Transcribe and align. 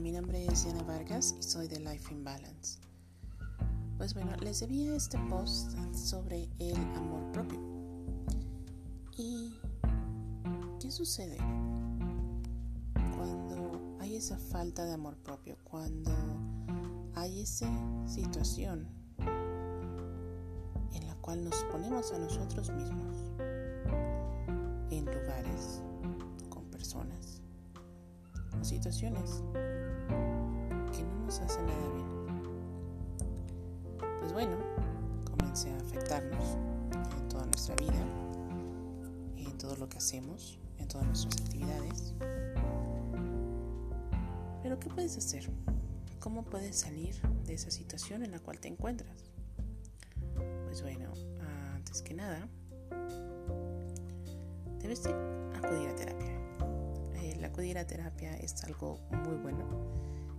Mi 0.00 0.12
nombre 0.12 0.44
es 0.44 0.64
Diana 0.64 0.82
Vargas 0.82 1.34
y 1.38 1.42
soy 1.42 1.68
de 1.68 1.80
Life 1.80 2.12
in 2.12 2.22
Balance. 2.22 2.78
Pues 3.96 4.12
bueno, 4.12 4.36
les 4.42 4.60
debía 4.60 4.94
este 4.94 5.18
post 5.30 5.72
sobre 5.94 6.50
el 6.58 6.76
amor 6.94 7.32
propio. 7.32 7.58
¿Y 9.16 9.54
qué 10.80 10.90
sucede 10.90 11.38
cuando 13.16 13.96
hay 13.98 14.16
esa 14.16 14.36
falta 14.36 14.84
de 14.84 14.92
amor 14.92 15.16
propio? 15.16 15.56
Cuando 15.64 16.12
hay 17.14 17.40
esa 17.40 17.70
situación 18.06 18.86
en 20.92 21.06
la 21.06 21.14
cual 21.22 21.42
nos 21.42 21.64
ponemos 21.72 22.12
a 22.12 22.18
nosotros 22.18 22.70
mismos 22.70 23.16
en 24.90 25.06
lugares, 25.06 25.80
con 26.50 26.64
personas 26.66 27.35
situaciones 28.64 29.42
que 30.92 31.02
no 31.02 31.24
nos 31.24 31.40
hacen 31.40 31.66
nada 31.66 31.88
bien. 31.94 32.06
Pues 34.20 34.32
bueno, 34.32 34.56
comencé 35.30 35.72
a 35.72 35.76
afectarnos 35.78 36.56
en 37.18 37.28
toda 37.28 37.46
nuestra 37.46 37.74
vida, 37.76 38.04
en 39.36 39.58
todo 39.58 39.76
lo 39.76 39.88
que 39.88 39.98
hacemos, 39.98 40.58
en 40.78 40.88
todas 40.88 41.06
nuestras 41.06 41.40
actividades. 41.40 42.14
Pero 44.62 44.80
¿qué 44.80 44.88
puedes 44.88 45.16
hacer? 45.16 45.48
¿Cómo 46.18 46.44
puedes 46.44 46.76
salir 46.76 47.14
de 47.46 47.54
esa 47.54 47.70
situación 47.70 48.24
en 48.24 48.32
la 48.32 48.40
cual 48.40 48.58
te 48.58 48.68
encuentras? 48.68 49.30
Pues 50.64 50.82
bueno, 50.82 51.12
antes 51.74 52.02
que 52.02 52.14
nada, 52.14 52.48
debes 54.80 55.04
de 55.04 55.10
acudir 55.56 55.88
a 55.88 55.94
terapia. 55.94 56.35
Acudir 57.56 57.78
a 57.78 57.86
terapia 57.86 58.36
es 58.36 58.62
algo 58.64 59.00
muy 59.24 59.36
bueno 59.36 59.66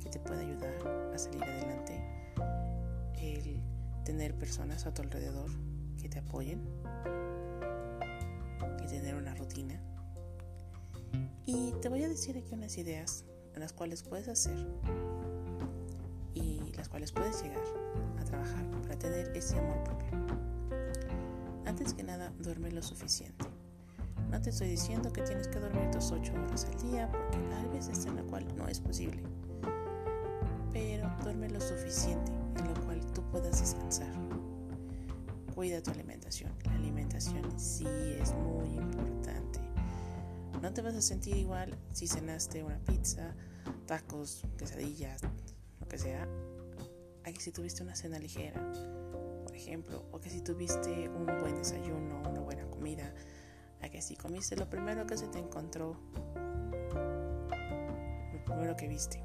que 0.00 0.08
te 0.10 0.20
puede 0.20 0.42
ayudar 0.42 0.72
a 1.12 1.18
salir 1.18 1.42
adelante. 1.42 2.00
El 3.16 3.60
tener 4.04 4.38
personas 4.38 4.86
a 4.86 4.94
tu 4.94 5.02
alrededor 5.02 5.50
que 6.00 6.08
te 6.08 6.20
apoyen. 6.20 6.60
Y 8.80 8.86
tener 8.86 9.16
una 9.16 9.34
rutina. 9.34 9.82
Y 11.46 11.72
te 11.82 11.88
voy 11.88 12.04
a 12.04 12.08
decir 12.08 12.38
aquí 12.38 12.54
unas 12.54 12.78
ideas 12.78 13.24
en 13.54 13.60
las 13.60 13.72
cuales 13.72 14.04
puedes 14.04 14.28
hacer 14.28 14.64
y 16.34 16.60
las 16.76 16.88
cuales 16.88 17.10
puedes 17.10 17.42
llegar 17.42 17.64
a 18.20 18.24
trabajar 18.24 18.70
para 18.82 18.96
tener 18.96 19.36
ese 19.36 19.58
amor 19.58 19.82
propio. 19.82 20.10
Antes 21.66 21.92
que 21.92 22.04
nada, 22.04 22.32
duerme 22.38 22.70
lo 22.70 22.84
suficiente. 22.84 23.46
No 24.30 24.40
te 24.40 24.50
estoy 24.50 24.68
diciendo 24.68 25.12
que 25.12 25.22
tienes 25.22 25.48
que 25.48 25.58
dormir 25.58 25.90
tus 25.90 26.12
8 26.12 26.32
horas 26.32 26.64
al 26.64 26.90
día 26.90 27.10
porque 27.10 27.36
hay 27.36 27.68
veces 27.68 28.06
en 28.06 28.14
la 28.14 28.22
cual 28.22 28.46
no 28.56 28.68
es 28.68 28.80
posible. 28.80 29.22
Pero 30.72 31.10
duerme 31.24 31.50
lo 31.50 31.60
suficiente 31.60 32.30
en 32.58 32.68
lo 32.72 32.80
cual 32.84 33.00
tú 33.12 33.22
puedas 33.30 33.60
descansar. 33.60 34.12
Cuida 35.52 35.82
tu 35.82 35.90
alimentación. 35.90 36.52
La 36.64 36.74
alimentación 36.74 37.58
sí 37.58 37.86
es 38.20 38.32
muy 38.34 38.68
importante. 38.68 39.60
No 40.62 40.72
te 40.72 40.80
vas 40.80 40.94
a 40.94 41.02
sentir 41.02 41.36
igual 41.36 41.76
si 41.92 42.06
cenaste 42.06 42.62
una 42.62 42.78
pizza, 42.78 43.34
tacos, 43.86 44.44
quesadillas, 44.56 45.22
lo 45.80 45.88
que 45.88 45.98
sea, 45.98 46.28
a 47.24 47.32
que 47.32 47.40
si 47.40 47.50
tuviste 47.50 47.82
una 47.82 47.96
cena 47.96 48.18
ligera, 48.18 48.60
por 49.44 49.56
ejemplo, 49.56 50.04
o 50.12 50.20
que 50.20 50.30
si 50.30 50.40
tuviste 50.40 51.08
un 51.08 51.26
buen 51.26 51.56
desayuno, 51.56 52.22
una 52.30 52.40
buena 52.40 52.64
comida, 52.66 53.12
a 53.82 53.88
que 53.88 54.02
si 54.02 54.16
comiste 54.16 54.56
lo 54.56 54.68
primero 54.68 55.06
que 55.06 55.16
se 55.16 55.26
te 55.28 55.38
encontró, 55.38 55.96
lo 58.32 58.44
primero 58.44 58.76
que 58.76 58.88
viste. 58.88 59.22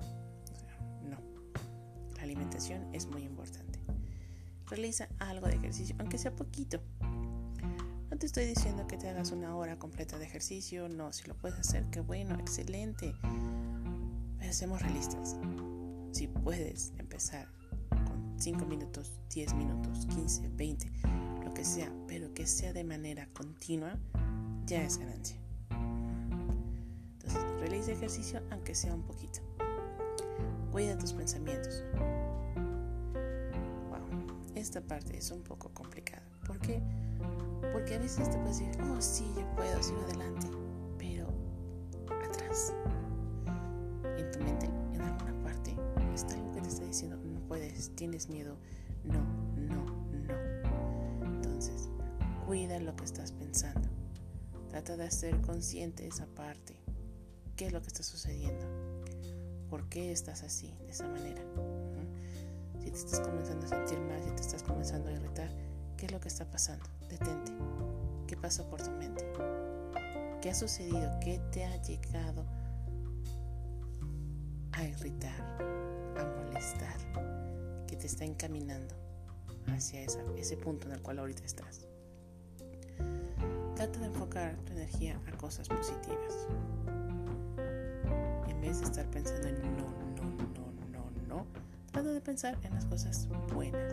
no, 1.03 1.17
la 2.15 2.23
alimentación 2.23 2.93
es 2.93 3.07
muy 3.07 3.23
importante. 3.23 3.79
Realiza 4.67 5.07
algo 5.19 5.47
de 5.47 5.55
ejercicio, 5.55 5.95
aunque 5.99 6.17
sea 6.17 6.35
poquito. 6.35 6.81
No 8.09 8.17
te 8.17 8.25
estoy 8.27 8.45
diciendo 8.45 8.87
que 8.87 8.97
te 8.97 9.09
hagas 9.09 9.31
una 9.31 9.55
hora 9.55 9.77
completa 9.77 10.17
de 10.17 10.25
ejercicio, 10.25 10.87
no, 10.87 11.11
si 11.11 11.27
lo 11.27 11.35
puedes 11.35 11.59
hacer, 11.59 11.85
qué 11.91 11.99
bueno, 11.99 12.35
excelente. 12.35 13.13
Pero 14.39 14.53
seamos 14.53 14.81
realistas. 14.81 15.35
Si 16.11 16.27
puedes 16.27 16.93
empezar 16.97 17.47
con 17.89 18.35
5 18.39 18.65
minutos, 18.65 19.11
10 19.33 19.53
minutos, 19.55 20.05
15, 20.07 20.49
20, 20.55 20.91
lo 21.43 21.53
que 21.53 21.65
sea, 21.65 21.91
pero 22.07 22.33
que 22.33 22.47
sea 22.47 22.71
de 22.71 22.83
manera 22.83 23.27
continua, 23.33 23.99
ya 24.65 24.83
es 24.83 24.97
ganancia. 24.97 25.37
Entonces, 27.13 27.43
realiza 27.59 27.91
ejercicio 27.91 28.41
aunque 28.51 28.73
sea 28.73 28.93
un 28.93 29.03
poquito. 29.03 29.39
Cuida 30.71 30.97
tus 30.97 31.13
pensamientos. 31.13 31.83
Wow, 33.89 34.27
esta 34.55 34.81
parte 34.81 35.17
es 35.17 35.31
un 35.31 35.41
poco 35.43 35.69
complicada. 35.73 36.23
¿Por 36.45 36.59
qué? 36.59 36.81
Porque 37.71 37.95
a 37.95 37.99
veces 37.99 38.29
te 38.29 38.37
puedes 38.37 38.59
decir, 38.59 38.81
oh 38.83 39.01
sí, 39.01 39.25
yo 39.37 39.45
puedo, 39.55 39.81
sigo 39.81 40.01
adelante. 40.01 40.47
Pero 40.97 41.27
atrás, 42.23 42.73
en 44.17 44.31
tu 44.31 44.39
mente, 44.39 44.65
en 44.93 45.01
alguna 45.01 45.43
parte, 45.43 45.75
está 46.13 46.35
algo 46.35 46.51
que 46.53 46.61
te 46.61 46.69
está 46.69 46.85
diciendo, 46.85 47.17
no 47.23 47.39
puedes, 47.47 47.95
tienes 47.95 48.29
miedo. 48.29 48.57
No, 49.03 49.23
no, 49.55 49.85
no. 50.27 51.25
Entonces, 51.25 51.89
cuida 52.45 52.79
lo 52.79 52.95
que 52.95 53.05
estás 53.05 53.31
pensando. 53.31 53.87
Trata 54.75 54.97
de 54.97 55.09
ser 55.09 55.39
consciente 55.39 56.03
de 56.03 56.09
esa 56.09 56.25
parte. 56.25 56.75
¿Qué 57.55 57.67
es 57.67 57.71
lo 57.71 57.81
que 57.81 57.87
está 57.87 58.03
sucediendo? 58.03 58.65
¿Por 59.69 59.87
qué 59.87 60.11
estás 60.11 60.43
así, 60.43 60.73
de 60.83 60.91
esa 60.91 61.07
manera? 61.07 61.41
Si 62.81 62.91
te 62.91 62.97
estás 62.97 63.21
comenzando 63.21 63.67
a 63.67 63.69
sentir 63.69 63.97
mal, 64.01 64.21
si 64.21 64.31
te 64.31 64.41
estás 64.41 64.63
comenzando 64.63 65.07
a 65.07 65.13
irritar, 65.13 65.49
¿qué 65.95 66.07
es 66.07 66.11
lo 66.11 66.19
que 66.19 66.27
está 66.27 66.43
pasando? 66.51 66.85
Detente. 67.07 67.53
¿Qué 68.27 68.35
pasa 68.35 68.69
por 68.69 68.81
tu 68.81 68.91
mente? 68.91 69.25
¿Qué 70.41 70.49
ha 70.49 70.53
sucedido? 70.53 71.09
¿Qué 71.21 71.39
te 71.53 71.63
ha 71.63 71.81
llegado 71.81 72.45
a 74.73 74.83
irritar, 74.83 75.41
a 76.17 76.43
molestar? 76.43 76.97
Que 77.87 77.95
te 77.95 78.07
está 78.07 78.25
encaminando 78.25 78.93
hacia 79.67 80.01
ese 80.01 80.57
punto 80.57 80.87
en 80.87 80.95
el 80.95 81.01
cual 81.01 81.19
ahorita 81.19 81.45
estás. 81.45 81.84
Trata 83.75 83.99
de 83.99 84.05
enfocar 84.05 84.55
tu 84.65 84.71
energía 84.71 85.19
a 85.27 85.37
cosas 85.37 85.67
positivas. 85.67 86.47
En 88.47 88.61
vez 88.61 88.79
de 88.79 88.85
estar 88.85 89.05
pensando 89.11 89.49
en 89.49 89.61
no, 89.75 89.83
no, 90.15 90.23
no, 90.93 91.11
no, 91.11 91.27
no, 91.27 91.45
trata 91.91 92.09
de 92.09 92.21
pensar 92.21 92.57
en 92.63 92.73
las 92.73 92.85
cosas 92.85 93.27
buenas. 93.53 93.91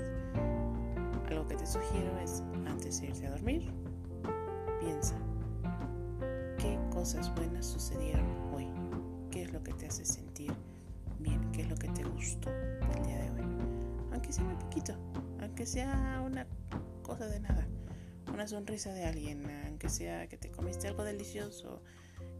Algo 1.28 1.48
que 1.48 1.56
te 1.56 1.66
sugiero 1.66 2.16
es, 2.22 2.44
antes 2.64 3.00
de 3.00 3.08
irte 3.08 3.26
a 3.26 3.30
dormir, 3.30 3.72
piensa, 4.80 5.16
¿qué 6.58 6.78
cosas 6.92 7.34
buenas 7.34 7.66
sucedieron 7.66 8.26
hoy? 8.54 8.68
¿Qué 9.32 9.42
es 9.42 9.52
lo 9.52 9.64
que 9.64 9.72
te 9.72 9.86
hace 9.88 10.04
sentir 10.04 10.52
bien? 11.18 11.50
¿Qué 11.50 11.62
es 11.62 11.68
lo 11.68 11.76
que 11.76 11.88
te 11.88 12.04
gustó 12.04 12.50
el 12.50 13.04
día 13.04 13.18
de 13.18 13.30
hoy? 13.30 13.46
Aunque 14.12 14.32
sea 14.32 14.44
muy 14.44 14.54
poquito, 14.54 14.94
aunque 15.40 15.66
sea 15.66 16.22
una 16.24 16.46
cosa 17.02 17.26
de 17.26 17.40
nada 17.40 17.66
una 18.32 18.48
sonrisa 18.48 18.92
de 18.92 19.04
alguien, 19.04 19.48
aunque 19.66 19.88
sea 19.88 20.26
que 20.26 20.36
te 20.36 20.50
comiste 20.50 20.88
algo 20.88 21.04
delicioso, 21.04 21.82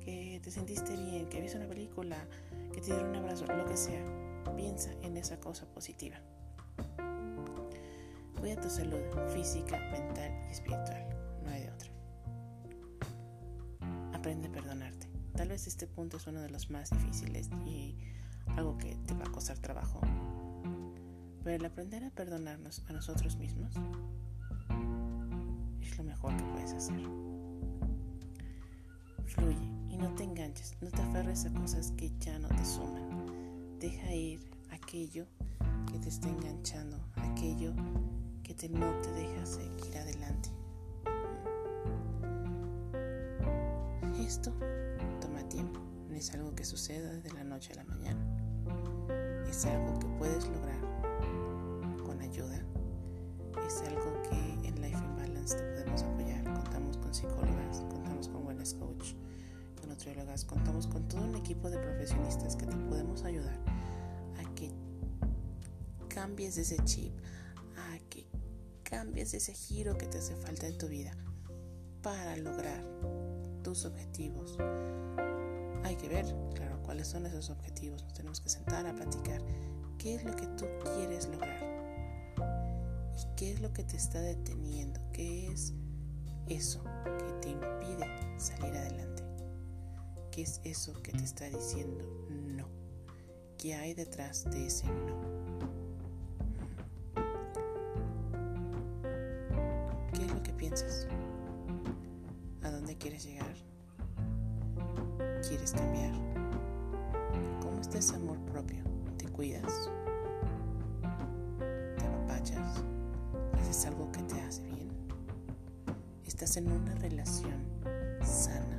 que 0.01 0.41
te 0.43 0.51
sentiste 0.51 0.97
bien, 0.97 1.29
que 1.29 1.41
viste 1.41 1.59
una 1.59 1.69
película, 1.69 2.27
que 2.73 2.81
te 2.81 2.87
dieron 2.87 3.11
un 3.11 3.17
abrazo, 3.17 3.47
lo 3.47 3.65
que 3.67 3.77
sea. 3.77 4.03
Piensa 4.57 4.91
en 5.03 5.17
esa 5.17 5.39
cosa 5.39 5.67
positiva. 5.67 6.17
Cuida 8.39 8.61
tu 8.61 8.69
salud 8.69 9.01
física, 9.33 9.79
mental 9.91 10.33
y 10.49 10.53
espiritual. 10.53 11.09
No 11.45 11.51
hay 11.51 11.63
de 11.63 11.71
otra. 11.71 11.91
Aprende 14.13 14.49
a 14.49 14.53
perdonarte. 14.53 15.09
Tal 15.37 15.49
vez 15.49 15.67
este 15.67 15.87
punto 15.87 16.17
es 16.17 16.27
uno 16.27 16.41
de 16.41 16.51
los 16.51 16.71
más 16.71 16.91
difíciles 16.91 17.49
y 17.67 17.97
algo 18.57 18.77
que 18.79 18.97
te 19.07 19.15
va 19.15 19.25
a 19.25 19.31
costar 19.31 19.59
trabajo. 19.59 20.01
Pero 21.45 21.57
el 21.57 21.65
aprender 21.65 22.05
a 22.05 22.11
perdonarnos 22.11 22.83
a 22.89 22.93
nosotros 22.93 23.37
mismos 23.37 23.75
mejor 26.13 26.37
que 26.37 26.45
puedes 26.45 26.73
hacer. 26.75 27.01
Fluye 29.25 29.71
y 29.89 29.97
no 29.97 30.15
te 30.15 30.25
enganches, 30.25 30.77
no 30.83 30.91
te 30.91 31.01
aferres 31.01 31.47
a 31.47 31.53
cosas 31.55 31.93
que 31.93 32.13
ya 32.19 32.39
no 32.39 32.49
te 32.49 32.65
suman. 32.65 33.79
Deja 33.79 34.13
ir 34.13 34.41
aquello 34.71 35.27
que 35.91 35.99
te 35.99 36.11
está 36.11 36.29
enganchando, 36.29 36.99
aquello 37.17 37.73
que 38.43 38.55
te, 38.55 38.69
no 38.69 38.93
te 39.01 39.11
deja 39.13 39.47
seguir 39.47 39.97
adelante. 39.97 40.51
Esto 44.21 44.53
toma 45.21 45.49
tiempo, 45.49 45.81
no 46.11 46.15
es 46.15 46.33
algo 46.35 46.55
que 46.55 46.65
suceda 46.65 47.11
de 47.11 47.33
la 47.33 47.43
noche 47.43 47.73
a 47.73 47.77
la 47.77 47.85
mañana. 47.85 48.21
Es 49.49 49.65
algo 49.65 49.99
que 49.99 50.07
puedes 50.19 50.47
lograr 50.49 50.81
con 52.05 52.21
ayuda. 52.21 52.63
Es 53.67 53.83
algo 53.83 54.23
que 54.23 54.69
en 54.69 54.81
Life 54.81 54.99
in 54.99 55.17
Balance 55.17 55.57
te 55.57 55.63
podemos 55.73 56.03
apoyar. 56.03 56.45
Contamos 56.45 56.97
con 56.99 57.15
psicólogas, 57.15 57.81
contamos 57.91 58.29
con 58.29 58.43
coach, 58.79 59.15
con 59.81 59.89
nutriólogas, 59.89 60.45
contamos 60.45 60.87
con 60.87 61.09
todo 61.09 61.23
un 61.23 61.35
equipo 61.37 61.71
de 61.71 61.79
profesionistas 61.79 62.57
que 62.57 62.67
te 62.67 62.77
podemos 62.77 63.25
ayudar 63.25 63.59
cambies 66.15 66.59
ese 66.59 66.77
chip, 66.85 67.13
a 67.77 67.99
que 68.11 68.27
cambies 68.83 69.33
ese 69.35 69.55
giro 69.55 69.97
que 69.97 70.07
te 70.07 70.19
hace 70.19 70.37
falta 70.37 70.67
en 70.67 70.77
tu 70.77 70.87
vida 70.87 71.17
para 72.03 72.37
lograr 72.37 72.85
tus 73.63 73.87
objetivos. 73.87 74.57
Hay 75.85 75.97
que 75.97 76.09
ver, 76.09 76.27
claro, 76.55 76.83
cuáles 76.83 77.09
son 77.09 77.27
esos 77.27 77.51
objetivos. 77.51 78.03
Nos 78.05 78.13
tenemos 78.13 78.41
que 78.41 78.51
sentar 78.51 78.87
a 78.87 78.95
platicar 78.95 79.43
qué 79.99 80.17
es 80.17 80.25
lo 80.25 80.37
que 80.37 80.47
tú 80.49 80.67
quieres 80.95 81.29
lograr 81.29 81.82
y 83.17 83.37
qué 83.37 83.53
es 83.53 83.61
lo 83.61 83.73
que 83.73 83.85
te 83.85 83.97
está 83.97 84.21
deteniendo, 84.21 85.01
qué 85.13 85.49
es 85.49 85.73
eso 86.49 86.83
que 87.05 87.33
te 87.41 87.51
impide 87.51 88.07
salir 88.39 88.75
adelante, 88.77 89.23
qué 90.31 90.43
es 90.43 90.61
eso 90.65 90.93
que 91.03 91.13
te 91.13 91.25
está 91.25 91.49
diciendo 91.49 92.05
no, 92.57 92.67
qué 93.59 93.75
hay 93.75 93.95
detrás 93.95 94.45
de 94.51 94.67
ese 94.67 94.87
no. 94.87 95.43
¿Qué 100.13 100.25
es 100.25 100.33
lo 100.33 100.43
que 100.43 100.53
piensas? 100.53 101.07
¿A 102.63 102.71
dónde 102.71 102.97
quieres 102.97 103.25
llegar? 103.25 103.55
¿Quieres 105.49 105.73
cambiar? 105.73 106.13
¿Cómo 107.61 107.81
está 107.81 107.99
ese 107.99 108.15
amor 108.17 108.39
propio? 108.45 108.85
¿Te 109.17 109.29
cuidas? 109.29 109.91
¿Haces 113.83 113.95
algo 113.95 114.13
que 114.13 114.23
te 114.23 114.41
hace 114.41 114.63
bien? 114.63 114.91
¿Estás 116.25 116.57
en 116.57 116.71
una 116.71 116.95
relación 116.95 117.67
sana? 118.25 118.79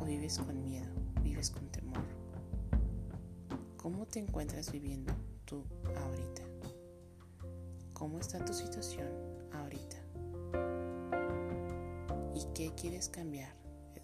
¿O 0.00 0.04
vives 0.04 0.38
con 0.38 0.62
miedo? 0.62 0.86
¿Vives 1.20 1.50
con 1.50 1.66
temor? 1.72 2.04
¿Cómo 3.76 4.06
te 4.06 4.20
encuentras 4.20 4.70
viviendo 4.70 5.12
tú 5.46 5.64
ahorita? 5.96 6.42
¿Cómo 7.92 8.20
está 8.20 8.44
tu 8.44 8.54
situación 8.54 9.08
ahorita? 9.52 9.96
¿Y 12.36 12.46
qué 12.54 12.72
quieres 12.80 13.08
cambiar 13.08 13.52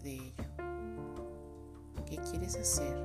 de 0.03 0.15
ello? 0.15 0.43
¿Qué 2.05 2.17
quieres 2.29 2.57
hacer? 2.57 2.97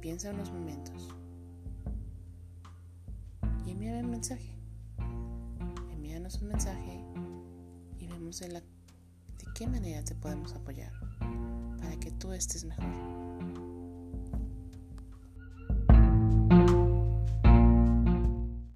Piensa 0.00 0.30
unos 0.30 0.52
momentos 0.52 1.08
envíame 3.94 4.06
un 4.06 4.10
mensaje. 4.10 4.50
Envíanos 5.92 6.42
un 6.42 6.48
mensaje 6.48 7.00
y 7.98 8.06
vemos 8.08 8.40
de, 8.40 8.48
de 8.48 8.62
qué 9.54 9.68
manera 9.68 10.02
te 10.04 10.16
podemos 10.16 10.52
apoyar 10.54 10.92
para 11.78 11.96
que 12.00 12.10
tú 12.12 12.32
estés 12.32 12.64
mejor. 12.64 13.23